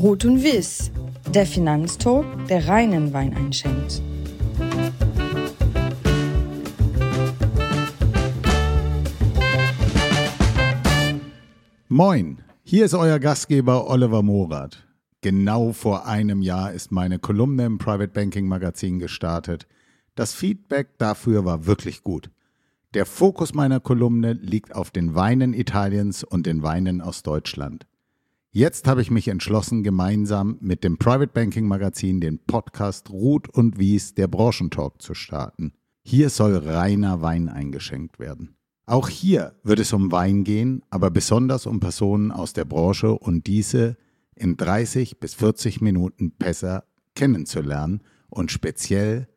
[0.00, 0.92] Rot und Wiss,
[1.34, 4.00] der Finanztalk, der reinen Wein einschenkt.
[11.88, 14.86] Moin, hier ist euer Gastgeber Oliver Morath.
[15.20, 19.66] Genau vor einem Jahr ist meine Kolumne im Private Banking Magazin gestartet.
[20.14, 22.30] Das Feedback dafür war wirklich gut.
[22.94, 27.88] Der Fokus meiner Kolumne liegt auf den Weinen Italiens und den Weinen aus Deutschland.
[28.50, 33.78] Jetzt habe ich mich entschlossen, gemeinsam mit dem Private Banking Magazin den Podcast Ruth und
[33.78, 35.74] Wies der Branchentalk zu starten.
[36.02, 38.56] Hier soll reiner Wein eingeschenkt werden.
[38.86, 43.46] Auch hier wird es um Wein gehen, aber besonders um Personen aus der Branche und
[43.46, 43.98] diese
[44.34, 49.28] in 30 bis 40 Minuten besser kennenzulernen und speziell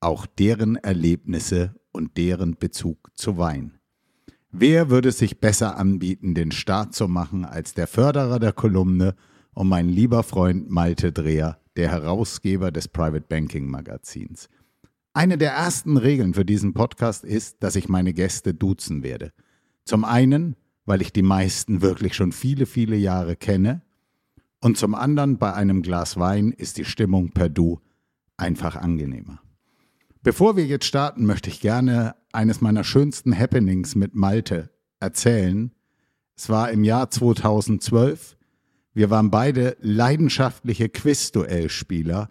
[0.00, 3.78] auch deren Erlebnisse und deren Bezug zu Wein.
[4.58, 9.14] Wer würde sich besser anbieten, den Start zu machen, als der Förderer der Kolumne
[9.52, 14.48] und mein lieber Freund Malte Dreher, der Herausgeber des Private Banking Magazins?
[15.12, 19.34] Eine der ersten Regeln für diesen Podcast ist, dass ich meine Gäste duzen werde.
[19.84, 23.82] Zum einen, weil ich die meisten wirklich schon viele, viele Jahre kenne.
[24.62, 27.80] Und zum anderen, bei einem Glas Wein ist die Stimmung per Du
[28.38, 29.38] einfach angenehmer.
[30.26, 35.70] Bevor wir jetzt starten, möchte ich gerne eines meiner schönsten Happenings mit Malte erzählen.
[36.34, 38.36] Es war im Jahr 2012.
[38.92, 42.28] Wir waren beide leidenschaftliche Quizduellspieler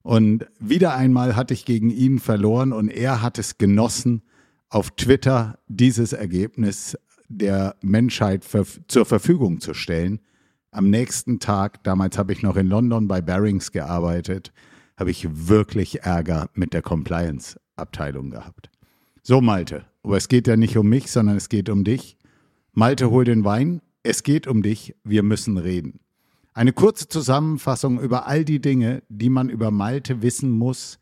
[0.00, 4.22] und wieder einmal hatte ich gegen ihn verloren und er hat es genossen,
[4.70, 6.96] auf Twitter dieses Ergebnis
[7.28, 8.46] der Menschheit
[8.88, 10.20] zur Verfügung zu stellen.
[10.70, 14.54] Am nächsten Tag, damals habe ich noch in London bei Barings gearbeitet,
[14.96, 18.70] habe ich wirklich Ärger mit der Compliance-Abteilung gehabt.
[19.22, 22.16] So, Malte, aber es geht ja nicht um mich, sondern es geht um dich.
[22.72, 23.82] Malte, hol den Wein.
[24.02, 24.94] Es geht um dich.
[25.02, 26.00] Wir müssen reden.
[26.54, 30.98] Eine kurze Zusammenfassung über all die Dinge, die man über Malte wissen muss,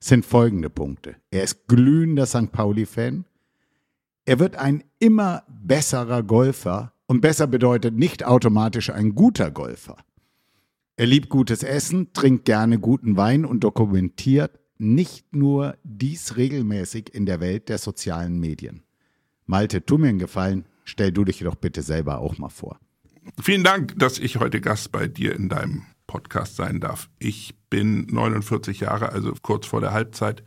[0.00, 1.16] sind folgende Punkte.
[1.30, 2.50] Er ist glühender St.
[2.50, 3.24] Pauli-Fan.
[4.24, 9.96] Er wird ein immer besserer Golfer und besser bedeutet nicht automatisch ein guter Golfer.
[10.96, 17.26] Er liebt gutes Essen, trinkt gerne guten Wein und dokumentiert nicht nur dies regelmäßig in
[17.26, 18.82] der Welt der sozialen Medien.
[19.46, 22.78] Malte, tu mir einen Gefallen, stell du dich doch bitte selber auch mal vor.
[23.40, 27.08] Vielen Dank, dass ich heute Gast bei dir in deinem Podcast sein darf.
[27.18, 30.42] Ich bin 49 Jahre, also kurz vor der Halbzeit.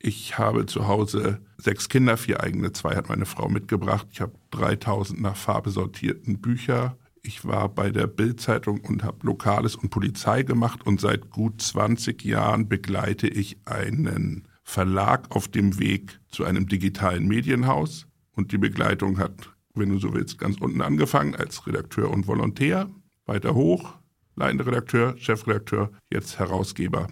[0.00, 4.06] Ich habe zu Hause sechs Kinder, vier eigene, zwei hat meine Frau mitgebracht.
[4.12, 6.97] Ich habe 3000 nach Farbe sortierten Bücher.
[7.22, 12.24] Ich war bei der Bildzeitung und habe Lokales und Polizei gemacht und seit gut 20
[12.24, 18.06] Jahren begleite ich einen Verlag auf dem Weg zu einem digitalen Medienhaus.
[18.32, 22.90] Und die Begleitung hat wenn du so willst, ganz unten angefangen als Redakteur und Volontär,
[23.26, 23.94] weiter hoch,
[24.36, 27.08] leitender Redakteur, Chefredakteur, jetzt Herausgeber.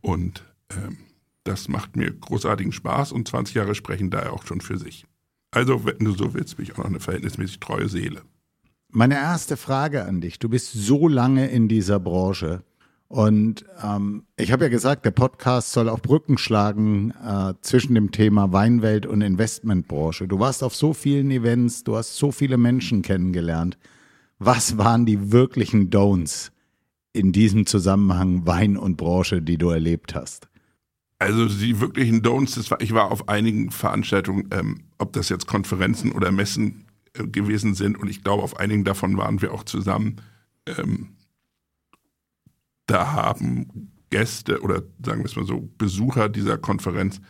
[0.00, 0.98] Und ähm,
[1.44, 5.06] das macht mir großartigen Spaß und 20 Jahre sprechen daher auch schon für sich.
[5.52, 8.22] Also, wenn du so willst, bin ich auch noch eine verhältnismäßig treue Seele.
[8.92, 10.38] Meine erste Frage an dich.
[10.38, 12.64] Du bist so lange in dieser Branche.
[13.06, 18.12] Und ähm, ich habe ja gesagt, der Podcast soll auch Brücken schlagen äh, zwischen dem
[18.12, 20.28] Thema Weinwelt und Investmentbranche.
[20.28, 23.78] Du warst auf so vielen Events, du hast so viele Menschen kennengelernt.
[24.38, 26.50] Was waren die wirklichen Don'ts
[27.12, 30.48] in diesem Zusammenhang Wein und Branche, die du erlebt hast?
[31.18, 36.12] Also die wirklichen Don'ts, war, ich war auf einigen Veranstaltungen, ähm, ob das jetzt Konferenzen
[36.12, 40.16] oder Messen gewesen sind, und ich glaube, auf einigen davon waren wir auch zusammen.
[40.66, 41.16] Ähm,
[42.86, 47.20] da haben Gäste oder sagen wir es mal so, Besucher dieser Konferenz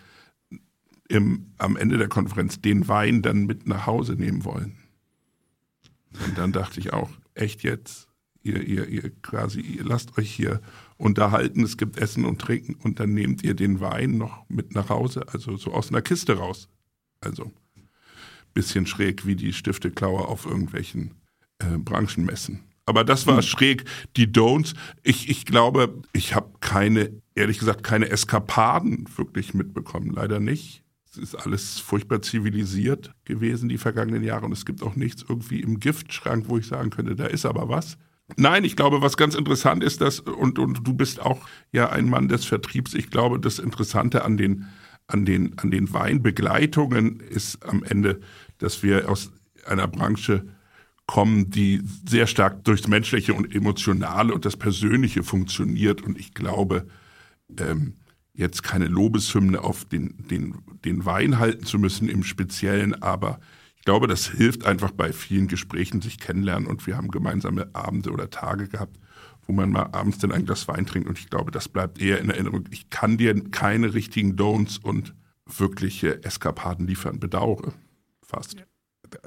[1.09, 4.79] im, am Ende der Konferenz den Wein dann mit nach Hause nehmen wollen.
[6.27, 8.09] Und dann dachte ich auch, echt jetzt?
[8.43, 10.63] Ihr, ihr, ihr quasi, ihr lasst euch hier
[10.97, 14.89] unterhalten, es gibt Essen und Trinken und dann nehmt ihr den Wein noch mit nach
[14.89, 16.69] Hause, also so aus einer Kiste raus.
[17.21, 17.53] Also
[18.55, 21.15] bisschen schräg wie die Stifte Klauer auf irgendwelchen
[21.59, 22.61] äh, Branchenmessen.
[22.87, 23.43] Aber das war hm.
[23.43, 23.85] schräg,
[24.17, 24.75] die Don'ts.
[25.03, 30.11] Ich, ich glaube, ich habe keine, ehrlich gesagt, keine Eskapaden wirklich mitbekommen.
[30.11, 30.83] Leider nicht.
[31.09, 35.61] Es ist alles furchtbar zivilisiert gewesen die vergangenen Jahre und es gibt auch nichts irgendwie
[35.61, 37.97] im Giftschrank, wo ich sagen könnte, da ist aber was.
[38.37, 42.09] Nein, ich glaube, was ganz interessant ist, dass, und, und du bist auch ja ein
[42.09, 44.67] Mann des Vertriebs, ich glaube, das Interessante an den,
[45.13, 48.21] an den, an den Weinbegleitungen ist am Ende,
[48.59, 49.33] dass wir aus
[49.67, 50.45] einer Branche
[51.07, 56.03] kommen, die sehr stark durchs Menschliche und Emotionale und das Persönliche funktioniert.
[56.03, 56.87] Und ich glaube,
[57.59, 57.95] ähm,
[58.33, 60.55] jetzt keine Lobeshymne auf den, den,
[60.85, 63.41] den Wein halten zu müssen im Speziellen, aber
[63.81, 68.11] Ich glaube, das hilft einfach bei vielen Gesprächen, sich kennenlernen und wir haben gemeinsame Abende
[68.11, 68.99] oder Tage gehabt,
[69.51, 72.21] wo man mal abends dann ein Glas Wein trinkt und ich glaube, das bleibt eher
[72.21, 72.65] in Erinnerung.
[72.71, 75.13] Ich kann dir keine richtigen Don'ts und
[75.45, 77.73] wirkliche Eskapaden liefern, bedauere
[78.23, 78.57] fast.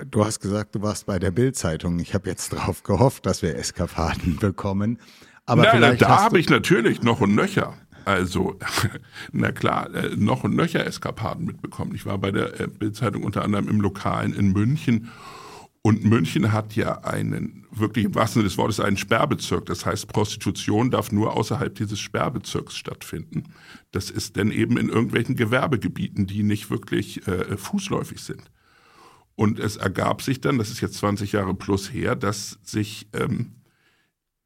[0.10, 2.00] Du hast gesagt, du warst bei der Bildzeitung.
[2.00, 4.98] Ich habe jetzt darauf gehofft, dass wir Eskapaden bekommen.
[5.46, 7.74] Aber Nein, vielleicht da hast habe ich natürlich noch und nöcher.
[8.06, 8.58] Also,
[9.34, 11.94] na klar, äh, noch und nöcher Eskapaden mitbekommen.
[11.96, 15.12] Ich war bei der äh, Bildzeitung unter anderem im Lokalen in München.
[15.86, 19.66] Und München hat ja einen, wirklich im wahrsten Sinne des Wortes, einen Sperrbezirk.
[19.66, 23.44] Das heißt, Prostitution darf nur außerhalb dieses Sperrbezirks stattfinden.
[23.92, 28.50] Das ist dann eben in irgendwelchen Gewerbegebieten, die nicht wirklich äh, fußläufig sind.
[29.36, 33.56] Und es ergab sich dann, das ist jetzt 20 Jahre plus her, dass sich, ähm,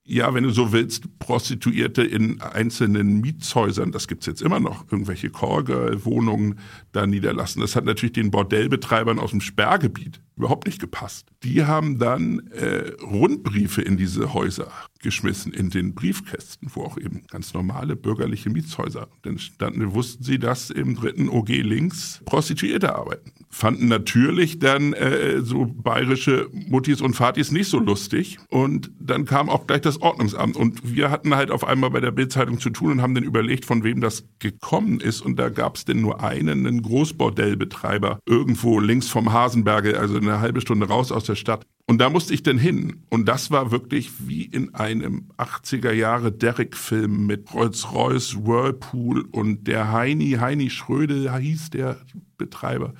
[0.05, 5.29] ja, wenn du so willst, Prostituierte in einzelnen Mietshäusern, das gibt's jetzt immer noch, irgendwelche
[5.29, 6.57] Callgirl-Wohnungen
[6.93, 7.61] da niederlassen.
[7.61, 11.27] Das hat natürlich den Bordellbetreibern aus dem Sperrgebiet überhaupt nicht gepasst.
[11.43, 17.23] Die haben dann äh, Rundbriefe in diese Häuser geschmissen, in den Briefkästen, wo auch eben
[17.29, 19.07] ganz normale bürgerliche Mietshäuser.
[19.23, 23.31] Dann standen, wussten sie, dass im dritten OG links Prostituierte arbeiten.
[23.49, 28.37] Fanden natürlich dann äh, so bayerische Muttis und Vatis nicht so lustig.
[28.49, 30.55] Und dann kam auch gleich das Ordnungsamt.
[30.55, 33.65] Und wir hatten halt auf einmal bei der Bildzeitung zu tun und haben dann überlegt,
[33.65, 35.21] von wem das gekommen ist.
[35.21, 40.39] Und da gab es denn nur einen, einen Großbordellbetreiber, irgendwo links vom Hasenberge, also eine
[40.39, 41.65] halbe Stunde raus aus der Stadt.
[41.85, 43.03] Und da musste ich dann hin.
[43.09, 49.91] Und das war wirklich wie in einem 80er Jahre Derrick-Film mit Rolls-Royce, Whirlpool und der
[49.91, 51.97] Heini, Heini Schrödel hieß der
[52.37, 52.93] Betreiber.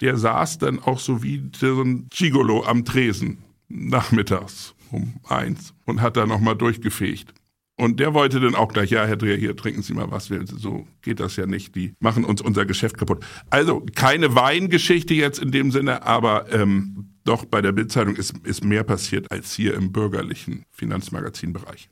[0.00, 3.38] Der saß dann auch so wie so ein Gigolo am Tresen
[3.68, 7.32] nachmittags um eins und hat da nochmal durchgefegt.
[7.82, 10.26] Und der wollte dann auch gleich, ja, Herr Dreher, hier trinken Sie mal was.
[10.26, 11.74] So geht das ja nicht.
[11.74, 13.26] Die machen uns unser Geschäft kaputt.
[13.50, 18.62] Also keine Weingeschichte jetzt in dem Sinne, aber ähm, doch bei der Bildzeitung ist, ist
[18.62, 21.90] mehr passiert als hier im bürgerlichen Finanzmagazinbereich.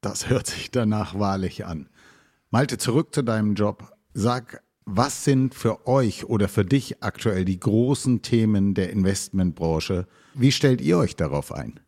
[0.00, 1.90] Das hört sich danach wahrlich an.
[2.48, 3.92] Malte, zurück zu deinem Job.
[4.14, 10.06] Sag, was sind für euch oder für dich aktuell die großen Themen der Investmentbranche?
[10.32, 11.80] Wie stellt ihr euch darauf ein?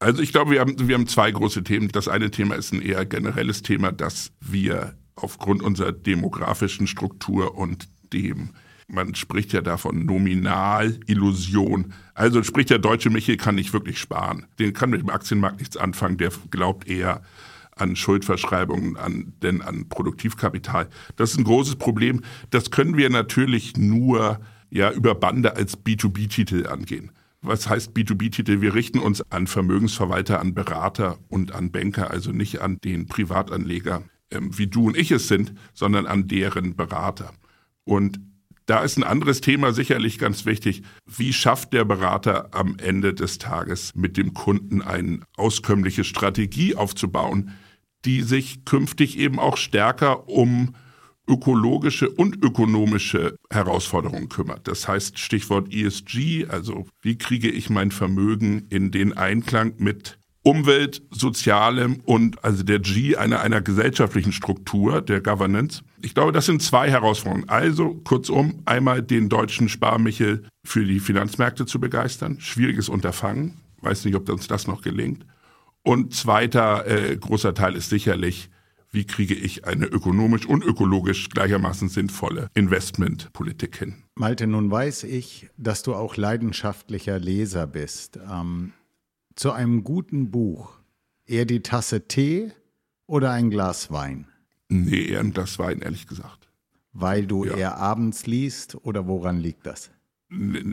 [0.00, 1.88] Also ich glaube, wir haben, wir haben zwei große Themen.
[1.88, 7.86] Das eine Thema ist ein eher generelles Thema, dass wir aufgrund unserer demografischen Struktur und
[8.14, 8.50] dem,
[8.88, 11.92] man spricht ja davon Nominalillusion.
[12.14, 14.46] Also spricht der deutsche Michel kann nicht wirklich sparen.
[14.58, 16.16] Den kann mit dem Aktienmarkt nichts anfangen.
[16.16, 17.22] Der glaubt eher
[17.76, 20.88] an Schuldverschreibungen, an, denn an Produktivkapital.
[21.16, 22.22] Das ist ein großes Problem.
[22.48, 27.12] Das können wir natürlich nur ja über Bande als B2B-Titel angehen.
[27.42, 28.60] Was heißt B2B-Titel?
[28.60, 34.02] Wir richten uns an Vermögensverwalter, an Berater und an Banker, also nicht an den Privatanleger,
[34.30, 37.32] ähm, wie du und ich es sind, sondern an deren Berater.
[37.84, 38.20] Und
[38.66, 40.82] da ist ein anderes Thema sicherlich ganz wichtig.
[41.06, 47.52] Wie schafft der Berater am Ende des Tages mit dem Kunden eine auskömmliche Strategie aufzubauen,
[48.04, 50.74] die sich künftig eben auch stärker um
[51.30, 54.66] ökologische und ökonomische Herausforderungen kümmert.
[54.66, 61.02] Das heißt Stichwort ESG, also wie kriege ich mein Vermögen in den Einklang mit Umwelt,
[61.10, 65.82] Sozialem und also der G einer, einer gesellschaftlichen Struktur, der Governance.
[66.00, 67.48] Ich glaube, das sind zwei Herausforderungen.
[67.50, 72.40] Also kurzum, einmal den deutschen Sparmichel für die Finanzmärkte zu begeistern.
[72.40, 73.60] Schwieriges Unterfangen.
[73.82, 75.26] Weiß nicht, ob uns das noch gelingt.
[75.82, 78.50] Und zweiter äh, großer Teil ist sicherlich,
[78.92, 84.02] wie kriege ich eine ökonomisch und ökologisch gleichermaßen sinnvolle Investmentpolitik hin.
[84.16, 88.18] Malte, nun weiß ich, dass du auch leidenschaftlicher Leser bist.
[88.30, 88.72] Ähm,
[89.36, 90.78] zu einem guten Buch
[91.24, 92.52] eher die Tasse Tee
[93.06, 94.26] oder ein Glas Wein?
[94.68, 96.48] Nee, eher ein Glas Wein, ehrlich gesagt.
[96.92, 97.54] Weil du Ja.
[97.56, 99.90] eher abends liest oder woran liegt das?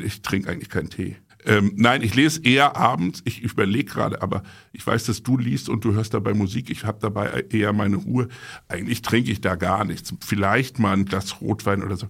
[0.04, 1.18] Ich trinke eigentlich keinen Tee.
[1.48, 3.22] Ähm, nein, ich lese eher abends.
[3.24, 6.70] Ich überlege gerade, aber ich weiß, dass du liest und du hörst dabei Musik.
[6.70, 8.28] Ich habe dabei eher meine Ruhe.
[8.68, 10.14] Eigentlich trinke ich da gar nichts.
[10.20, 12.08] Vielleicht mal ein Glas Rotwein oder so.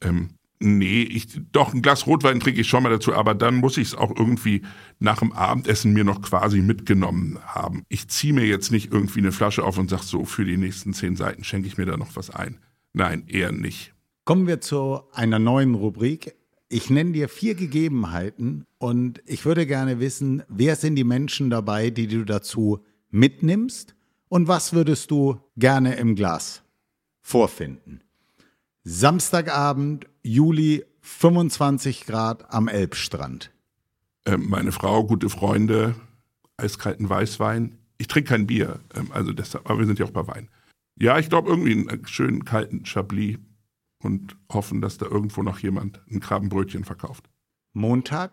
[0.00, 3.76] Ähm, nee, ich, doch ein Glas Rotwein trinke ich schon mal dazu, aber dann muss
[3.76, 4.62] ich es auch irgendwie
[4.98, 7.84] nach dem Abendessen mir noch quasi mitgenommen haben.
[7.88, 10.94] Ich ziehe mir jetzt nicht irgendwie eine Flasche auf und sage so, für die nächsten
[10.94, 12.58] zehn Seiten schenke ich mir da noch was ein.
[12.92, 13.94] Nein, eher nicht.
[14.24, 16.34] Kommen wir zu einer neuen Rubrik.
[16.72, 21.90] Ich nenne dir vier Gegebenheiten und ich würde gerne wissen, wer sind die Menschen dabei,
[21.90, 23.96] die du dazu mitnimmst
[24.28, 26.62] und was würdest du gerne im Glas
[27.20, 28.04] vorfinden?
[28.84, 33.50] Samstagabend, Juli, 25 Grad am Elbstrand.
[34.24, 35.96] Ähm, meine Frau, gute Freunde,
[36.56, 37.78] eiskalten Weißwein.
[37.98, 40.48] Ich trinke kein Bier, ähm, also deshalb, aber wir sind ja auch bei Wein.
[40.94, 43.38] Ja, ich glaube irgendwie einen schönen kalten Chablis
[44.02, 47.30] und hoffen, dass da irgendwo noch jemand ein Krabbenbrötchen verkauft.
[47.72, 48.32] Montag,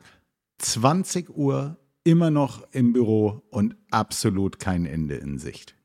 [0.60, 5.76] 20 Uhr, immer noch im Büro und absolut kein Ende in Sicht.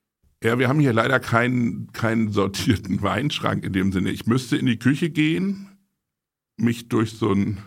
[0.43, 4.11] Ja, wir haben hier leider keinen, keinen sortierten Weinschrank in dem Sinne.
[4.11, 5.69] Ich müsste in die Küche gehen,
[6.57, 7.63] mich durch so einen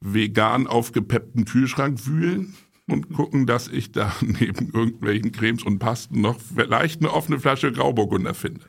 [0.00, 2.54] vegan aufgepeppten Kühlschrank wühlen
[2.88, 7.72] und gucken, dass ich da neben irgendwelchen Cremes und Pasten noch vielleicht eine offene Flasche
[7.72, 8.66] Grauburgunder finde.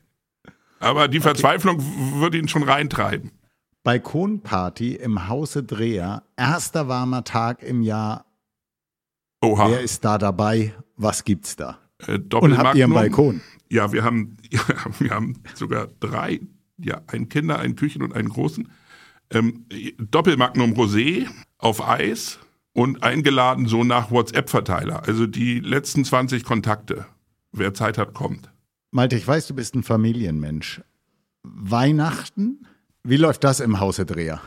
[0.79, 2.19] Aber die Verzweiflung okay.
[2.19, 3.31] würde ihn schon reintreiben.
[3.83, 8.25] Balkonparty im Hause Dreher, erster warmer Tag im Jahr.
[9.41, 9.69] Oha.
[9.69, 10.73] Wer ist da dabei?
[10.97, 11.79] Was gibt's da?
[12.05, 13.41] Äh, und habt ihr einen Balkon?
[13.69, 14.61] Ja, wir haben, ja,
[14.99, 16.41] wir haben sogar drei,
[16.77, 18.69] ja, ein Kinder, einen Küchen und einen großen.
[19.31, 19.65] Ähm,
[19.97, 22.39] Doppelmagnum Rosé auf Eis
[22.73, 25.03] und eingeladen so nach WhatsApp-Verteiler.
[25.07, 27.05] Also die letzten 20 Kontakte.
[27.51, 28.51] Wer Zeit hat, kommt.
[28.91, 30.81] Malte, ich weiß, du bist ein Familienmensch.
[31.43, 32.65] Weihnachten?
[33.03, 34.41] Wie läuft das im Hause Dreher?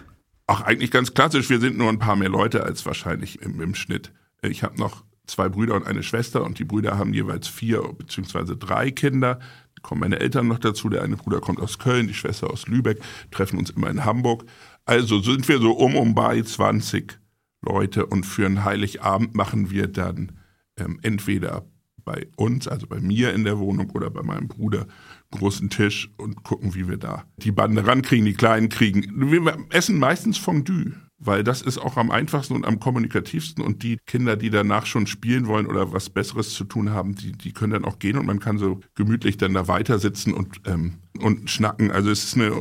[0.46, 1.48] Ach, eigentlich ganz klassisch.
[1.48, 4.12] Wir sind nur ein paar mehr Leute als wahrscheinlich im, im Schnitt.
[4.42, 8.56] Ich habe noch zwei Brüder und eine Schwester und die Brüder haben jeweils vier beziehungsweise
[8.56, 9.36] drei Kinder.
[9.76, 10.88] Da kommen meine Eltern noch dazu.
[10.88, 14.44] Der eine Bruder kommt aus Köln, die Schwester aus Lübeck, treffen uns immer in Hamburg.
[14.84, 17.18] Also sind wir so um und bei 20
[17.62, 20.32] Leute und für einen Heiligabend machen wir dann
[20.76, 21.64] ähm, entweder
[22.04, 24.86] bei uns, also bei mir in der Wohnung oder bei meinem Bruder,
[25.30, 29.30] großen Tisch und gucken, wie wir da die Bande rankriegen, die Kleinen kriegen.
[29.30, 33.98] Wir essen meistens Fondue, weil das ist auch am einfachsten und am kommunikativsten und die
[34.06, 37.72] Kinder, die danach schon spielen wollen oder was Besseres zu tun haben, die, die können
[37.72, 41.48] dann auch gehen und man kann so gemütlich dann da weiter sitzen und, ähm, und
[41.48, 41.90] schnacken.
[41.90, 42.52] Also es ist eine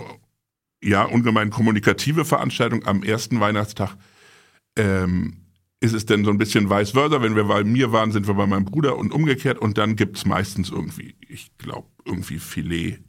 [0.84, 3.96] ja ungemein kommunikative Veranstaltung am ersten Weihnachtstag
[4.78, 5.41] ähm,
[5.82, 7.22] ist es denn so ein bisschen vice versa.
[7.22, 9.58] Wenn wir bei mir waren, sind wir bei meinem Bruder und umgekehrt.
[9.58, 13.00] Und dann gibt es meistens irgendwie, ich glaube, irgendwie Filet,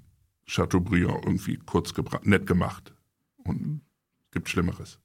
[0.46, 1.92] Chateaubriand, irgendwie kurz
[2.24, 2.94] nett gemacht.
[3.44, 3.82] Und
[4.32, 4.98] gibt Schlimmeres.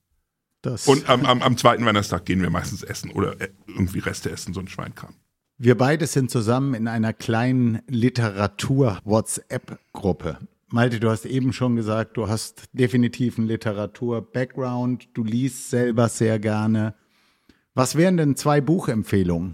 [0.61, 4.31] Das und am, am, am zweiten Weihnachtstag gehen wir meistens essen oder äh, irgendwie Reste
[4.31, 5.13] essen, so ein Schweinkram.
[5.57, 10.39] Wir beide sind zusammen in einer kleinen Literatur-WhatsApp-Gruppe.
[10.69, 16.39] Malte, du hast eben schon gesagt, du hast definitiv einen Literatur-Background, du liest selber sehr
[16.39, 16.95] gerne.
[17.77, 19.53] Was wären denn zwei Buchempfehlungen,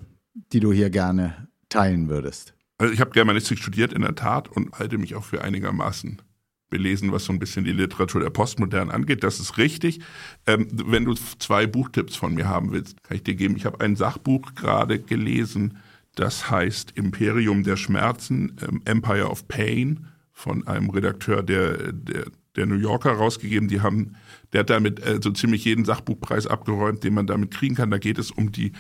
[0.53, 2.53] die du hier gerne teilen würdest?
[2.77, 6.21] Also ich habe Germanistik studiert in der Tat und halte mich auch für einigermaßen
[6.69, 9.25] belesen, was so ein bisschen die Literatur der Postmodern angeht.
[9.25, 9.99] Das ist richtig.
[10.47, 13.57] Ähm, wenn du zwei Buchtipps von mir haben willst, kann ich dir geben.
[13.57, 15.79] Ich habe ein Sachbuch gerade gelesen,
[16.15, 22.65] das heißt Imperium der Schmerzen, ähm, Empire of Pain von einem Redakteur der, der, der
[22.65, 23.67] New Yorker rausgegeben.
[23.67, 24.15] Die haben,
[24.51, 27.91] der hat damit äh, so ziemlich jeden Sachbuchpreis abgeräumt, den man damit kriegen kann.
[27.91, 28.73] Da geht es um die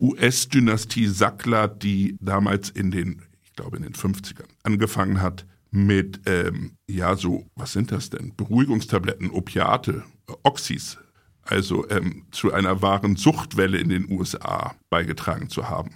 [0.00, 6.72] US-Dynastie Sackler, die damals in den, ich glaube in den 50ern angefangen hat mit, ähm,
[6.86, 8.34] ja so, was sind das denn?
[8.36, 10.04] Beruhigungstabletten, Opiate,
[10.42, 10.98] Oxys,
[11.42, 15.90] also ähm, zu einer wahren Suchtwelle in den USA beigetragen zu haben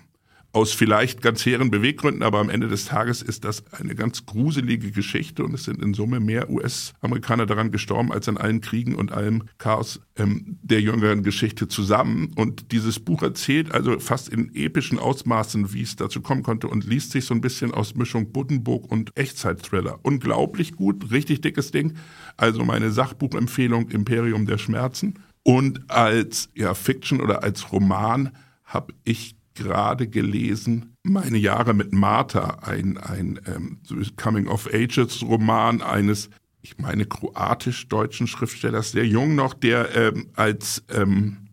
[0.52, 4.90] aus vielleicht ganz hehren Beweggründen, aber am Ende des Tages ist das eine ganz gruselige
[4.90, 9.12] Geschichte und es sind in Summe mehr US-Amerikaner daran gestorben als an allen Kriegen und
[9.12, 12.32] allem Chaos ähm, der jüngeren Geschichte zusammen.
[12.34, 16.84] Und dieses Buch erzählt also fast in epischen Ausmaßen, wie es dazu kommen konnte und
[16.84, 20.00] liest sich so ein bisschen aus Mischung Buddenburg und Echtzeit-Thriller.
[20.02, 21.94] Unglaublich gut, richtig dickes Ding.
[22.36, 25.14] Also meine Sachbuchempfehlung Imperium der Schmerzen.
[25.42, 28.30] Und als ja, Fiction oder als Roman
[28.64, 33.80] habe ich gerade gelesen, Meine Jahre mit Martha, ein, ein ähm,
[34.16, 36.30] Coming-of-Ages-Roman eines,
[36.62, 41.48] ich meine, kroatisch-deutschen Schriftstellers, sehr jung noch, der ähm, als, ähm,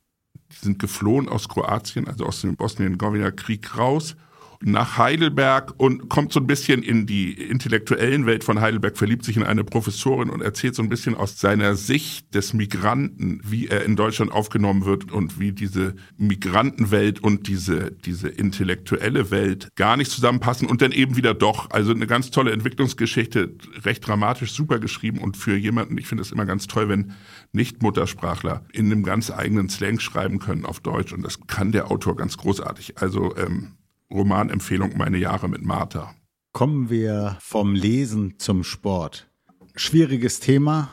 [0.51, 4.15] die sind geflohen aus Kroatien, also aus dem Bosnien-Herzegovina-Krieg raus
[4.61, 9.37] nach Heidelberg und kommt so ein bisschen in die intellektuellen Welt von Heidelberg, verliebt sich
[9.37, 13.85] in eine Professorin und erzählt so ein bisschen aus seiner Sicht des Migranten, wie er
[13.85, 20.11] in Deutschland aufgenommen wird und wie diese Migrantenwelt und diese, diese intellektuelle Welt gar nicht
[20.11, 21.69] zusammenpassen und dann eben wieder doch.
[21.71, 26.31] Also eine ganz tolle Entwicklungsgeschichte, recht dramatisch, super geschrieben und für jemanden, ich finde es
[26.31, 27.13] immer ganz toll, wenn
[27.51, 32.15] Nicht-Muttersprachler in einem ganz eigenen Slang schreiben können auf Deutsch und das kann der Autor
[32.15, 32.97] ganz großartig.
[32.97, 33.76] Also ähm,
[34.11, 36.15] Romanempfehlung Meine Jahre mit Martha.
[36.53, 39.29] Kommen wir vom Lesen zum Sport.
[39.75, 40.89] Schwieriges Thema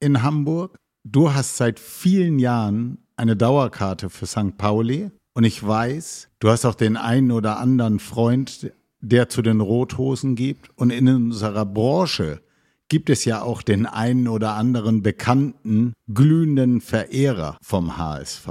[0.00, 0.76] in Hamburg.
[1.04, 4.58] Du hast seit vielen Jahren eine Dauerkarte für St.
[4.58, 9.60] Pauli und ich weiß, du hast auch den einen oder anderen Freund, der zu den
[9.60, 12.42] Rothosen gibt und in unserer Branche
[12.88, 18.48] gibt es ja auch den einen oder anderen bekannten, glühenden Verehrer vom HSV.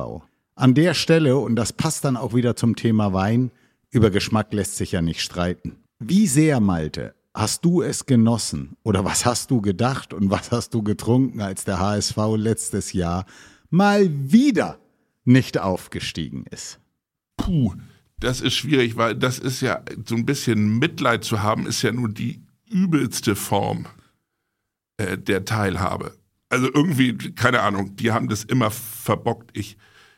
[0.56, 3.52] An der Stelle, und das passt dann auch wieder zum Thema Wein,
[3.96, 5.78] über Geschmack lässt sich ja nicht streiten.
[6.00, 10.74] Wie sehr, Malte, hast du es genossen oder was hast du gedacht und was hast
[10.74, 13.26] du getrunken, als der HSV letztes Jahr
[13.70, 14.80] mal wieder
[15.24, 16.80] nicht aufgestiegen ist?
[17.38, 17.74] Puh,
[18.20, 21.94] das ist schwierig, weil das ist ja so ein bisschen Mitleid zu haben, ist ja
[21.94, 23.86] nur die übelste Form
[24.98, 26.18] äh, der Teilhabe.
[26.50, 29.58] Also irgendwie, keine Ahnung, die haben das immer verbockt.
[29.58, 29.78] Ich,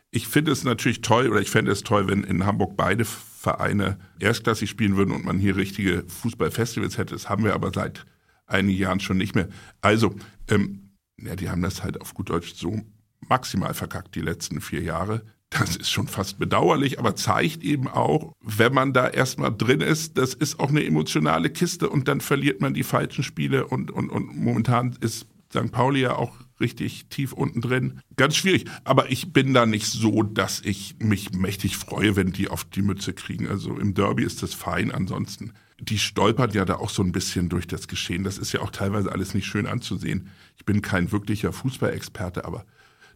[0.09, 3.05] ich finde es natürlich toll oder ich fände es toll, wenn in Hamburg beide
[3.47, 7.15] Vereine erstklassig spielen würden und man hier richtige Fußballfestivals hätte.
[7.15, 8.05] Das haben wir aber seit
[8.45, 9.47] einigen Jahren schon nicht mehr.
[9.79, 10.13] Also,
[10.49, 12.81] ähm, ja, die haben das halt auf gut Deutsch so
[13.29, 15.23] maximal verkackt die letzten vier Jahre.
[15.49, 20.17] Das ist schon fast bedauerlich, aber zeigt eben auch, wenn man da erstmal drin ist,
[20.17, 24.09] das ist auch eine emotionale Kiste und dann verliert man die falschen Spiele und, und,
[24.09, 25.71] und momentan ist St.
[25.71, 28.01] Pauli ja auch richtig tief unten drin.
[28.15, 28.65] Ganz schwierig.
[28.83, 32.81] Aber ich bin da nicht so, dass ich mich mächtig freue, wenn die auf die
[32.81, 33.47] Mütze kriegen.
[33.47, 34.91] Also im Derby ist das fein.
[34.91, 38.23] Ansonsten, die stolpert ja da auch so ein bisschen durch das Geschehen.
[38.23, 40.29] Das ist ja auch teilweise alles nicht schön anzusehen.
[40.57, 42.65] Ich bin kein wirklicher Fußballexperte, aber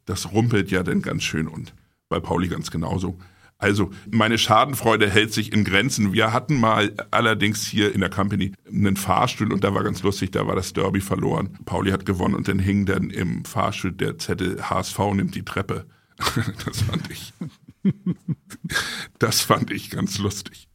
[0.05, 1.73] das rumpelt ja dann ganz schön und
[2.09, 3.17] bei Pauli ganz genauso.
[3.61, 6.13] Also meine Schadenfreude hält sich in Grenzen.
[6.13, 10.31] Wir hatten mal allerdings hier in der Company einen Fahrstuhl und da war ganz lustig,
[10.31, 11.59] da war das Derby verloren.
[11.65, 15.85] Pauli hat gewonnen und dann hing dann im Fahrstuhl der Zettel HSV nimmt die Treppe.
[16.65, 17.33] Das fand ich.
[19.19, 20.67] Das fand ich ganz lustig.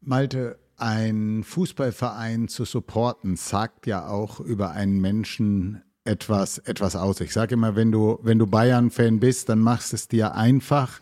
[0.00, 7.20] Malte, ein Fußballverein zu supporten, sagt ja auch über einen Menschen etwas, etwas aus.
[7.20, 11.00] Ich sage immer, wenn du, wenn du Bayern-Fan bist, dann machst es dir einfach.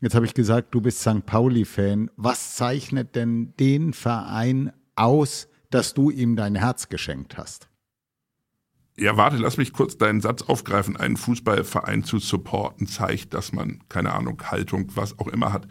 [0.00, 1.24] Jetzt habe ich gesagt, du bist St.
[1.24, 2.10] Pauli-Fan.
[2.16, 7.68] Was zeichnet denn den Verein aus, dass du ihm dein Herz geschenkt hast?
[8.98, 10.96] Ja, warte, lass mich kurz deinen Satz aufgreifen.
[10.96, 15.66] Einen Fußballverein zu supporten zeigt, dass man, keine Ahnung, Haltung, was auch immer hat.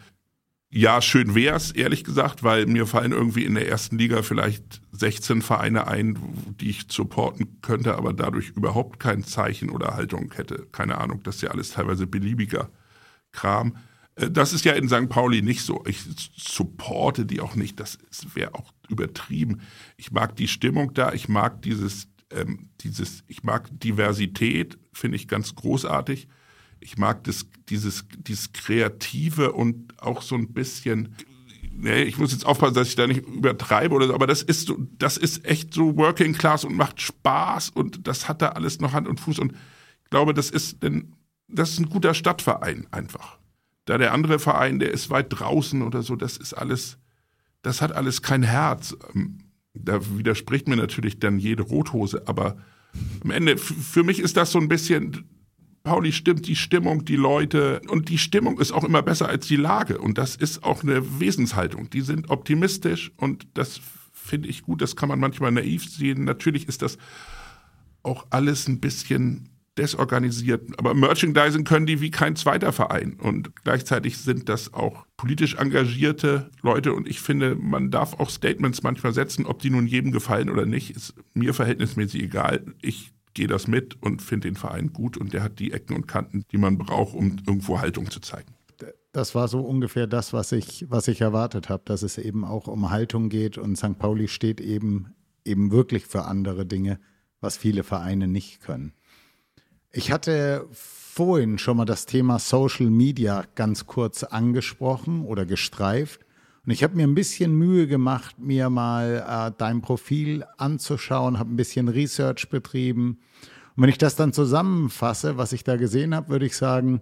[0.68, 5.42] Ja, schön wär's, ehrlich gesagt, weil mir fallen irgendwie in der ersten Liga vielleicht 16
[5.42, 6.18] Vereine ein,
[6.60, 10.66] die ich supporten könnte, aber dadurch überhaupt kein Zeichen oder Haltung hätte.
[10.72, 12.68] Keine Ahnung, das ist ja alles teilweise beliebiger
[13.30, 13.76] Kram.
[14.16, 15.08] Äh, das ist ja in St.
[15.08, 15.84] Pauli nicht so.
[15.86, 16.02] Ich
[16.36, 17.78] supporte die auch nicht.
[17.78, 17.98] Das
[18.34, 19.60] wäre auch übertrieben.
[19.96, 21.12] Ich mag die Stimmung da.
[21.12, 26.28] Ich mag dieses, ähm, dieses, ich mag Diversität, finde ich ganz großartig.
[26.80, 31.14] Ich mag das, dieses, dieses Kreative und auch so ein bisschen,
[31.72, 34.66] nee, ich muss jetzt aufpassen, dass ich da nicht übertreibe oder so, aber das ist
[34.66, 38.78] so, das ist echt so Working Class und macht Spaß und das hat da alles
[38.78, 41.14] noch Hand und Fuß und ich glaube, das ist denn,
[41.48, 43.38] das ist ein guter Stadtverein einfach.
[43.86, 46.98] Da der andere Verein, der ist weit draußen oder so, das ist alles,
[47.62, 48.96] das hat alles kein Herz.
[49.14, 49.38] Ähm,
[49.72, 52.56] da widerspricht mir natürlich dann jede Rothose, aber
[53.22, 55.28] am Ende, für mich ist das so ein bisschen,
[55.82, 59.56] Pauli stimmt die Stimmung, die Leute und die Stimmung ist auch immer besser als die
[59.56, 61.90] Lage und das ist auch eine Wesenshaltung.
[61.90, 63.80] Die sind optimistisch und das
[64.12, 66.24] finde ich gut, das kann man manchmal naiv sehen.
[66.24, 66.98] Natürlich ist das
[68.02, 74.18] auch alles ein bisschen desorganisiert, aber Merchandising können die wie kein zweiter Verein und gleichzeitig
[74.18, 79.46] sind das auch politisch engagierte Leute und ich finde, man darf auch Statements manchmal setzen,
[79.46, 82.64] ob die nun jedem gefallen oder nicht, ist mir verhältnismäßig egal.
[82.80, 86.08] Ich gehe das mit und finde den Verein gut und der hat die Ecken und
[86.08, 88.54] Kanten, die man braucht, um irgendwo Haltung zu zeigen.
[89.12, 92.66] Das war so ungefähr das, was ich, was ich erwartet habe, dass es eben auch
[92.66, 93.98] um Haltung geht und St.
[93.98, 96.98] Pauli steht eben, eben wirklich für andere Dinge,
[97.40, 98.92] was viele Vereine nicht können.
[99.96, 106.20] Ich hatte vorhin schon mal das Thema Social Media ganz kurz angesprochen oder gestreift.
[106.66, 111.50] Und ich habe mir ein bisschen Mühe gemacht, mir mal äh, dein Profil anzuschauen, habe
[111.50, 113.20] ein bisschen Research betrieben.
[113.74, 117.00] Und wenn ich das dann zusammenfasse, was ich da gesehen habe, würde ich sagen,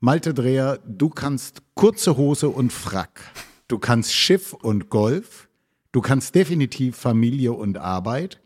[0.00, 3.20] Malte Dreher, du kannst kurze Hose und Frack.
[3.68, 5.48] Du kannst Schiff und Golf.
[5.92, 8.42] Du kannst definitiv Familie und Arbeit.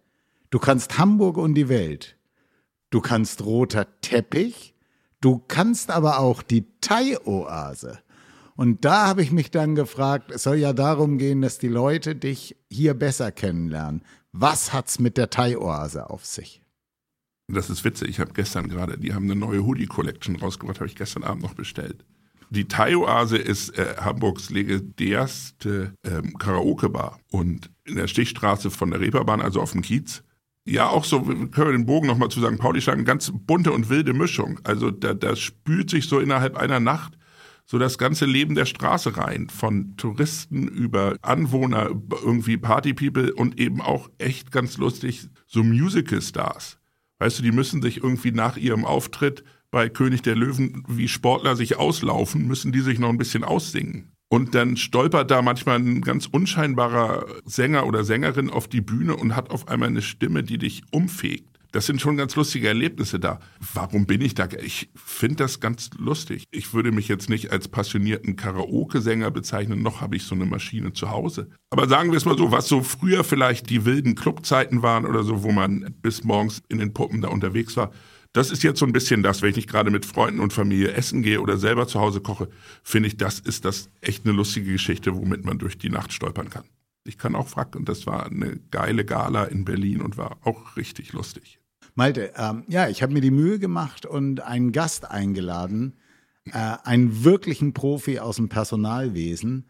[0.50, 2.18] Du kannst Hamburg und die Welt.
[2.90, 4.74] Du kannst roter Teppich.
[5.20, 7.98] Du kannst aber auch die Thai-Oase.
[8.56, 12.14] Und da habe ich mich dann gefragt, es soll ja darum gehen, dass die Leute
[12.14, 14.02] dich hier besser kennenlernen.
[14.32, 16.62] Was hat's mit der Thai-Oase auf sich?
[17.48, 18.10] Das ist witzig.
[18.10, 21.54] Ich habe gestern gerade, die haben eine neue Hoodie-Collection rausgebracht, habe ich gestern Abend noch
[21.54, 22.04] bestellt.
[22.50, 27.20] Die Thai-Oase ist äh, Hamburgs legendärste ähm, Karaoke-Bar.
[27.30, 30.22] Und in der Stichstraße von der Reeperbahn, also auf dem Kiez,
[30.70, 32.58] ja, auch so, können wir den Bogen nochmal zu St.
[32.58, 34.60] Pauli schlagen, ganz bunte und wilde Mischung.
[34.62, 37.18] Also da, da spült sich so innerhalb einer Nacht
[37.66, 41.90] so das ganze Leben der Straße rein, von Touristen über Anwohner,
[42.24, 46.78] irgendwie Partypeople und eben auch echt ganz lustig so Musical-Stars.
[47.18, 51.54] Weißt du, die müssen sich irgendwie nach ihrem Auftritt bei König der Löwen, wie Sportler
[51.54, 54.12] sich auslaufen, müssen die sich noch ein bisschen aussingen.
[54.32, 59.34] Und dann stolpert da manchmal ein ganz unscheinbarer Sänger oder Sängerin auf die Bühne und
[59.34, 61.48] hat auf einmal eine Stimme, die dich umfegt.
[61.72, 63.40] das sind schon ganz lustige Erlebnisse da.
[63.74, 64.48] Warum bin ich da?
[64.62, 66.44] Ich finde das ganz lustig.
[66.50, 70.92] Ich würde mich jetzt nicht als passionierten Karaoke-Sänger bezeichnen, noch habe ich so eine Maschine
[70.92, 71.48] zu Hause.
[71.70, 75.22] Aber sagen wir es mal so, was so früher vielleicht die wilden Clubzeiten waren oder
[75.22, 77.92] so, wo man bis morgens in den Puppen da unterwegs war,
[78.32, 80.92] das ist jetzt so ein bisschen das, wenn ich nicht gerade mit Freunden und Familie
[80.92, 82.48] essen gehe oder selber zu Hause koche,
[82.82, 86.48] finde ich, das ist das echt eine lustige Geschichte, womit man durch die Nacht stolpern
[86.48, 86.64] kann.
[87.04, 90.76] Ich kann auch fragen, und das war eine geile Gala in Berlin und war auch
[90.76, 91.58] richtig lustig.
[91.94, 95.96] Malte, ähm, ja, ich habe mir die Mühe gemacht und einen Gast eingeladen,
[96.52, 99.66] äh, einen wirklichen Profi aus dem Personalwesen,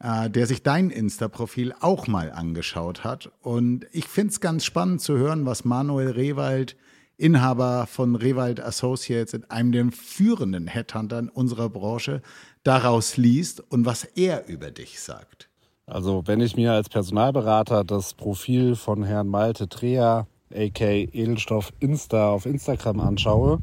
[0.00, 3.30] äh, der sich dein Insta-Profil auch mal angeschaut hat.
[3.42, 6.76] Und ich finde es ganz spannend zu hören, was Manuel Rewald
[7.18, 12.22] Inhaber von Rewald Associates, einem der führenden Headhuntern unserer Branche,
[12.62, 15.48] daraus liest und was er über dich sagt.
[15.84, 22.30] Also wenn ich mir als Personalberater das Profil von Herrn Malte Treher, aka Edelstoff Insta
[22.30, 23.58] auf Instagram anschaue,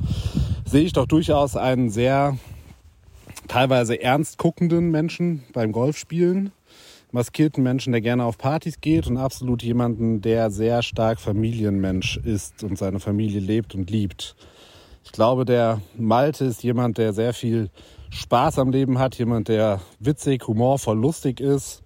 [0.66, 2.38] sehe ich doch durchaus einen sehr
[3.48, 6.52] teilweise ernst guckenden Menschen beim Golfspielen
[7.16, 12.62] maskierten Menschen, der gerne auf Partys geht und absolut jemanden, der sehr stark Familienmensch ist
[12.62, 14.36] und seine Familie lebt und liebt.
[15.06, 17.70] Ich glaube, der Malte ist jemand, der sehr viel
[18.10, 21.84] Spaß am Leben hat, jemand, der witzig, humorvoll, lustig ist,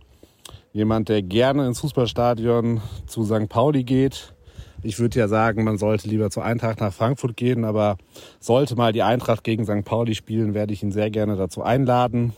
[0.74, 3.50] jemand, der gerne ins Fußballstadion zu St.
[3.50, 4.34] Pauli geht.
[4.82, 7.98] Ich würde ja sagen, man sollte lieber zur Eintracht nach Frankfurt gehen, aber
[8.40, 9.86] sollte mal die Eintracht gegen St.
[9.86, 12.34] Pauli spielen, werde ich ihn sehr gerne dazu einladen.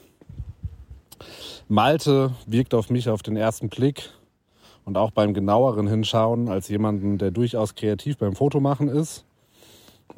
[1.68, 4.10] Malte wirkt auf mich auf den ersten Blick
[4.86, 9.26] und auch beim genaueren Hinschauen als jemanden, der durchaus kreativ beim Fotomachen ist,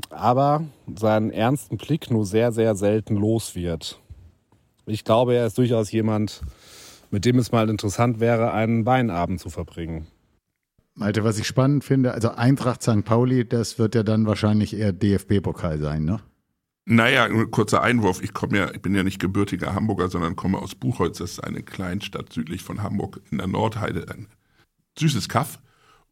[0.09, 0.63] aber
[0.95, 3.99] seinen ernsten Blick nur sehr, sehr selten los wird.
[4.85, 6.41] Ich glaube, er ist durchaus jemand,
[7.11, 10.07] mit dem es mal interessant wäre, einen Weinabend zu verbringen.
[10.95, 13.03] Malte, was ich spannend finde, also Eintracht St.
[13.03, 16.19] Pauli, das wird ja dann wahrscheinlich eher DFB-Pokal sein, ne?
[16.85, 18.21] Naja, ein kurzer Einwurf.
[18.21, 21.19] Ich komme ja, ich bin ja nicht gebürtiger Hamburger, sondern komme aus Buchholz.
[21.19, 24.09] Das ist eine Kleinstadt südlich von Hamburg in der Nordheide.
[24.09, 24.27] Ein
[24.99, 25.59] süßes Kaff.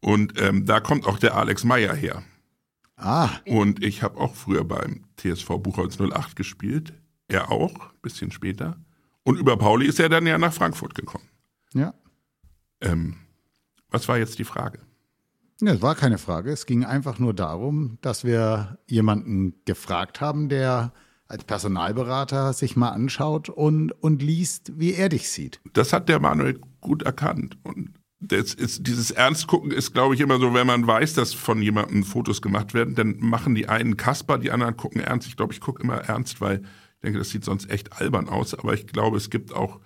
[0.00, 2.22] Und ähm, da kommt auch der Alex Meyer her.
[2.96, 3.30] Ah.
[3.46, 6.94] Und ich habe auch früher beim TSV Buchholz 08 gespielt.
[7.28, 8.76] Er auch, bisschen später.
[9.24, 11.28] Und über Pauli ist er dann ja nach Frankfurt gekommen.
[11.74, 11.94] Ja.
[12.80, 13.16] Ähm,
[13.88, 14.80] was war jetzt die Frage?
[15.60, 16.50] Ja, es war keine Frage.
[16.50, 20.92] Es ging einfach nur darum, dass wir jemanden gefragt haben, der
[21.28, 25.60] als Personalberater sich mal anschaut und, und liest, wie er dich sieht.
[25.72, 27.56] Das hat der Manuel gut erkannt.
[27.62, 27.94] Und
[28.30, 32.42] ist, dieses Ernstgucken ist, glaube ich, immer so, wenn man weiß, dass von jemandem Fotos
[32.42, 35.26] gemacht werden, dann machen die einen Kasper, die anderen gucken ernst.
[35.26, 38.54] Ich glaube, ich gucke immer ernst, weil ich denke, das sieht sonst echt albern aus.
[38.54, 39.80] Aber ich glaube, es gibt auch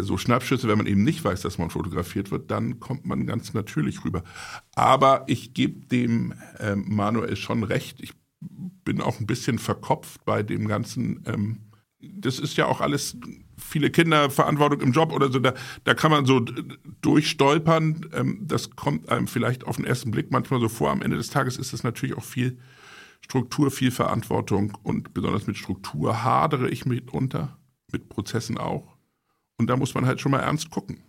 [0.00, 3.52] so Schnappschüsse, wenn man eben nicht weiß, dass man fotografiert wird, dann kommt man ganz
[3.52, 4.22] natürlich rüber.
[4.74, 8.00] Aber ich gebe dem äh, Manuel schon recht.
[8.00, 8.14] Ich
[8.84, 11.22] bin auch ein bisschen verkopft bei dem ganzen.
[11.26, 11.58] Ähm,
[12.00, 13.16] das ist ja auch alles
[13.56, 15.38] viele Kinder, Verantwortung im Job oder so.
[15.38, 16.40] Da, da kann man so
[17.00, 18.06] durchstolpern.
[18.12, 20.90] Ähm, das kommt einem vielleicht auf den ersten Blick manchmal so vor.
[20.90, 22.58] Am Ende des Tages ist es natürlich auch viel
[23.20, 27.56] Struktur, viel Verantwortung und besonders mit Struktur hadere ich mitunter,
[27.92, 28.91] mit Prozessen auch.
[29.58, 31.02] Und da muss man halt schon mal ernst gucken.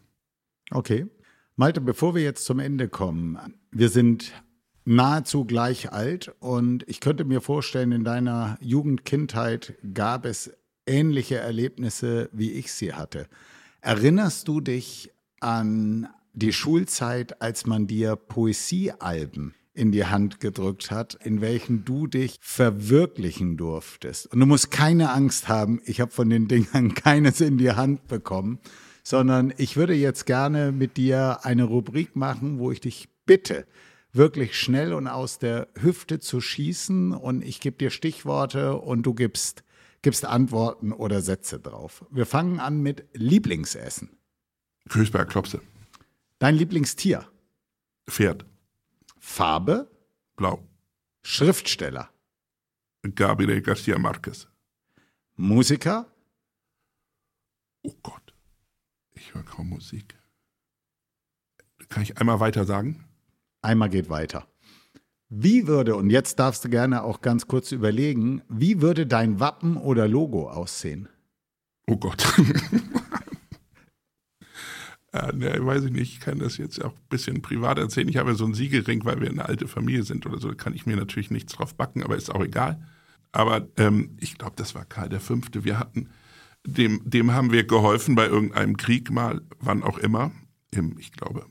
[0.71, 1.07] Okay.
[1.55, 3.37] Malte, bevor wir jetzt zum Ende kommen,
[3.71, 4.31] wir sind
[4.85, 10.51] nahezu gleich alt und ich könnte mir vorstellen, in deiner Jugend, Kindheit gab es
[10.85, 13.27] ähnliche Erlebnisse, wie ich sie hatte.
[13.81, 21.15] Erinnerst du dich an die Schulzeit, als man dir Poesiealben in die Hand gedrückt hat,
[21.23, 24.31] in welchen du dich verwirklichen durftest.
[24.31, 28.07] Und du musst keine Angst haben, ich habe von den Dingern keines in die Hand
[28.07, 28.59] bekommen,
[29.03, 33.65] sondern ich würde jetzt gerne mit dir eine Rubrik machen, wo ich dich bitte,
[34.13, 39.15] wirklich schnell und aus der Hüfte zu schießen und ich gebe dir Stichworte und du
[39.15, 39.63] gibst,
[40.03, 42.05] gibst Antworten oder Sätze drauf.
[42.11, 44.11] Wir fangen an mit Lieblingsessen.
[44.87, 45.61] Kösberg Klopse.
[46.37, 47.27] Dein Lieblingstier?
[48.07, 48.45] Pferd.
[49.23, 49.89] Farbe?
[50.35, 50.59] Blau.
[51.23, 52.09] Schriftsteller?
[53.15, 54.47] Gabriel Garcia Marquez.
[55.37, 56.05] Musiker?
[57.81, 58.35] Oh Gott,
[59.13, 60.19] ich höre kaum Musik.
[61.89, 63.05] Kann ich einmal weiter sagen?
[63.61, 64.45] Einmal geht weiter.
[65.29, 69.77] Wie würde, und jetzt darfst du gerne auch ganz kurz überlegen, wie würde dein Wappen
[69.77, 71.07] oder Logo aussehen?
[71.87, 72.23] Oh Gott.
[75.13, 78.09] Ja, ne, weiß ich nicht, ich kann das jetzt auch ein bisschen privat erzählen.
[78.09, 80.55] Ich habe ja so einen Siegelring, weil wir eine alte Familie sind oder so, da
[80.55, 82.81] kann ich mir natürlich nichts drauf backen, aber ist auch egal.
[83.31, 85.39] Aber ähm, ich glaube, das war Karl V.
[85.53, 86.09] Wir hatten,
[86.65, 90.31] dem, dem haben wir geholfen bei irgendeinem Krieg mal, wann auch immer,
[90.71, 91.45] im, ich glaube,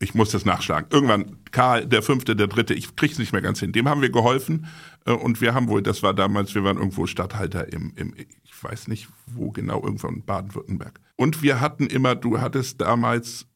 [0.00, 0.90] ich muss das nachschlagen.
[0.90, 3.72] Irgendwann Karl, der Fünfte, der Dritte, ich krieg's nicht mehr ganz hin.
[3.72, 4.66] Dem haben wir geholfen
[5.06, 8.62] äh, und wir haben wohl, das war damals, wir waren irgendwo Stadthalter im, im ich
[8.62, 11.00] weiß nicht wo genau, irgendwo in Baden-Württemberg.
[11.18, 13.48] Und wir hatten immer, du hattest damals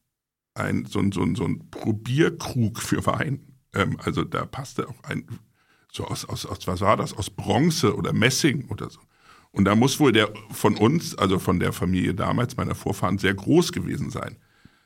[0.53, 3.53] ein, so, ein, so, so ein Probierkrug für Wein.
[3.73, 5.25] Ähm, also da passte auch ein,
[5.89, 8.99] so aus, aus, aus, was war das, aus Bronze oder Messing oder so.
[9.51, 13.33] Und da muss wohl der von uns, also von der Familie damals, meiner Vorfahren, sehr
[13.33, 14.35] groß gewesen sein.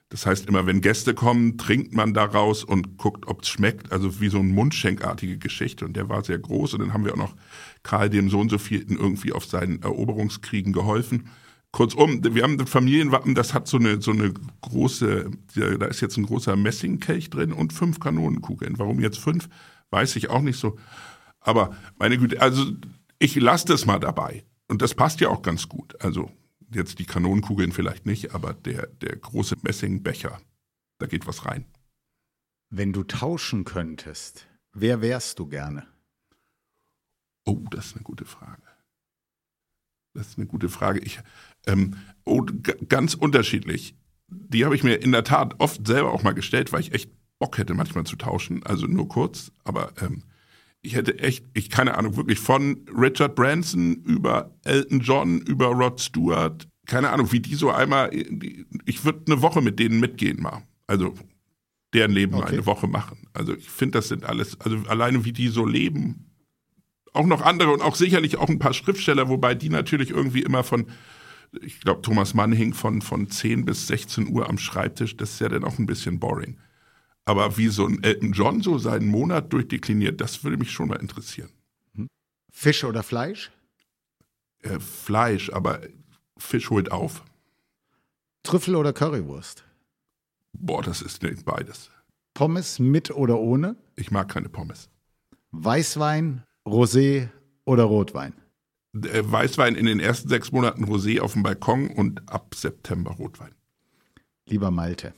[0.10, 3.92] Das heißt, immer wenn Gäste kommen, trinkt man daraus und guckt, ob es schmeckt.
[3.92, 5.84] Also wie so eine mundschenkartige Geschichte.
[5.84, 6.76] Und der war sehr groß.
[6.76, 7.36] Und dann haben wir auch noch
[7.82, 11.28] Karl dem Sohn so vielten irgendwie auf seinen Eroberungskriegen geholfen.
[11.72, 16.18] Kurzum, wir haben ein Familienwappen, das hat so eine, so eine große, da ist jetzt
[16.18, 18.80] ein großer Messingkelch drin und fünf Kanonenkugeln.
[18.80, 19.50] Warum jetzt fünf,
[19.92, 20.78] weiß ich auch nicht so.
[21.40, 22.66] Aber meine Güte, also
[23.20, 24.46] ich lasse das mal dabei.
[24.68, 26.02] Und das passt ja auch ganz gut.
[26.04, 26.32] Also
[26.74, 30.42] jetzt die Kanonenkugeln vielleicht nicht, aber der, der große Messingbecher,
[31.00, 31.66] da geht was rein.
[32.70, 35.88] Wenn du tauschen könntest, wer wärst du gerne?
[37.46, 38.62] Oh, das ist eine gute Frage.
[40.14, 41.00] Das ist eine gute Frage.
[41.00, 41.20] Ich,
[41.68, 42.46] ähm, oh,
[42.88, 43.96] ganz unterschiedlich.
[44.30, 47.10] Die habe ich mir in der Tat oft selber auch mal gestellt, weil ich echt
[47.40, 48.64] Bock hätte, manchmal zu tauschen.
[48.66, 50.24] Also nur kurz, aber ähm,
[50.82, 56.00] ich hätte echt, ich keine Ahnung, wirklich von Richard Branson über Elton John, über Rod
[56.00, 58.10] Stewart, keine Ahnung, wie die so einmal,
[58.86, 60.64] ich würde eine Woche mit denen mitgehen mal.
[60.88, 61.14] Also
[61.94, 62.54] deren Leben okay.
[62.54, 63.28] eine Woche machen.
[63.34, 66.32] Also ich finde, das sind alles, also alleine wie die so leben.
[67.14, 70.64] Auch noch andere und auch sicherlich auch ein paar Schriftsteller, wobei die natürlich irgendwie immer
[70.64, 70.88] von,
[71.62, 75.16] ich glaube, Thomas Mann hing von, von 10 bis 16 Uhr am Schreibtisch.
[75.18, 76.58] Das ist ja dann auch ein bisschen boring.
[77.26, 80.96] Aber wie so ein Elton John so seinen Monat durchdekliniert, das würde mich schon mal
[80.96, 81.50] interessieren.
[81.96, 82.08] Hm?
[82.52, 83.52] Fisch oder Fleisch?
[84.64, 85.82] Äh, Fleisch, aber
[86.38, 87.24] Fisch holt auf.
[88.44, 89.66] Trüffel oder Currywurst?
[90.54, 91.92] Boah, das ist beides.
[92.34, 93.76] Pommes mit oder ohne?
[93.96, 94.90] Ich mag keine Pommes.
[95.52, 97.30] Weißwein, Rosé
[97.66, 98.34] oder Rotwein?
[98.94, 103.54] Äh, Weißwein in den ersten sechs Monaten Rosé auf dem Balkon und ab September Rotwein.
[104.48, 105.14] Lieber Malte,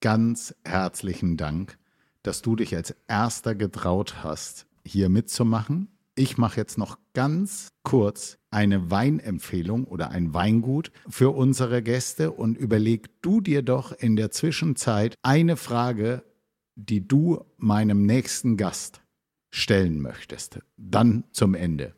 [0.00, 1.78] ganz herzlichen Dank,
[2.22, 5.88] dass du dich als erster getraut hast, hier mitzumachen.
[6.16, 12.58] Ich mache jetzt noch ganz kurz eine Weinempfehlung oder ein Weingut für unsere Gäste und
[12.58, 16.24] überleg du dir doch in der Zwischenzeit eine Frage,
[16.74, 19.02] die du meinem nächsten Gast
[19.50, 20.60] stellen möchtest.
[20.76, 21.94] Dann zum Ende.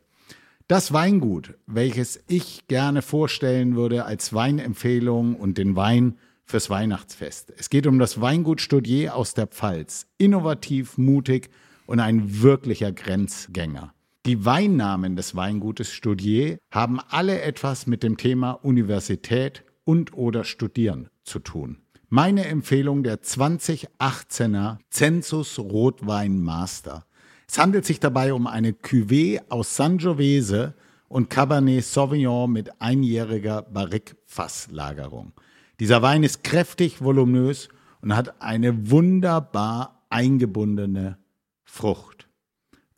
[0.73, 7.53] Das Weingut, welches ich gerne vorstellen würde als Weinempfehlung und den Wein fürs Weihnachtsfest.
[7.59, 10.07] Es geht um das Weingut Studier aus der Pfalz.
[10.17, 11.51] Innovativ, mutig
[11.85, 13.93] und ein wirklicher Grenzgänger.
[14.25, 21.07] Die Weinnamen des Weingutes Studier haben alle etwas mit dem Thema Universität und oder Studieren
[21.23, 21.83] zu tun.
[22.09, 27.05] Meine Empfehlung der 2018er Census Rotwein Master.
[27.47, 30.73] Es handelt sich dabei um eine Cuvée aus Sangiovese
[31.07, 35.33] und Cabernet Sauvignon mit einjähriger Barrique-Fasslagerung.
[35.79, 37.69] Dieser Wein ist kräftig, voluminös
[38.01, 41.17] und hat eine wunderbar eingebundene
[41.63, 42.27] Frucht.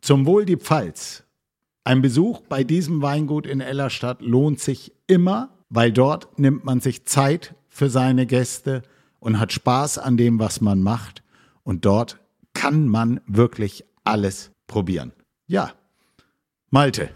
[0.00, 1.24] Zum Wohl die Pfalz.
[1.84, 7.06] Ein Besuch bei diesem Weingut in Ellerstadt lohnt sich immer, weil dort nimmt man sich
[7.06, 8.82] Zeit für seine Gäste
[9.20, 11.22] und hat Spaß an dem, was man macht.
[11.62, 12.20] Und dort
[12.54, 15.12] kann man wirklich alles probieren.
[15.46, 15.72] Ja,
[16.70, 17.10] Malte,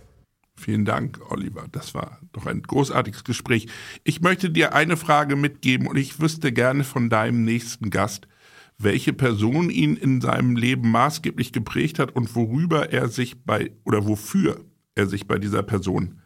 [0.61, 1.65] Vielen Dank, Oliver.
[1.73, 3.67] Das war doch ein großartiges Gespräch.
[4.05, 8.29] Ich möchte dir eine Frage mitgeben und ich wüsste gerne von deinem nächsten Gast,
[8.77, 14.07] welche Person ihn in seinem Leben maßgeblich geprägt hat und worüber er sich bei oder
[14.07, 14.63] wofür
[14.95, 16.21] er sich bei dieser Person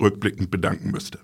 [0.00, 1.20] rückblickend bedanken müsste.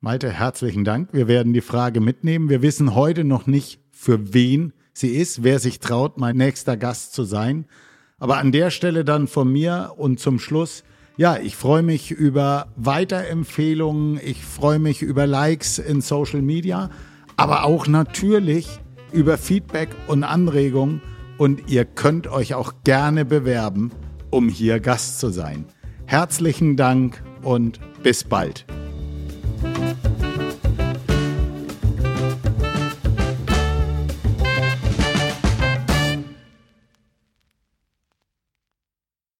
[0.00, 1.10] Malte, herzlichen Dank.
[1.12, 2.48] Wir werden die Frage mitnehmen.
[2.48, 7.14] Wir wissen heute noch nicht, für wen sie ist, wer sich traut, mein nächster Gast
[7.14, 7.66] zu sein.
[8.22, 10.84] Aber an der Stelle dann von mir und zum Schluss
[11.16, 16.88] ja, ich freue mich über Weiterempfehlungen, ich freue mich über Likes in Social Media,
[17.36, 18.80] aber auch natürlich
[19.12, 21.02] über Feedback und Anregungen
[21.36, 23.90] und ihr könnt euch auch gerne bewerben,
[24.30, 25.66] um hier Gast zu sein.
[26.06, 28.64] Herzlichen Dank und bis bald.